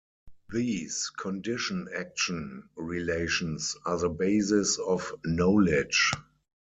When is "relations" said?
2.75-3.75